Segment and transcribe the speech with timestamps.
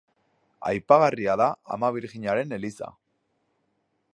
[0.69, 2.91] Aipagarria da Ama Birjinaren eliza.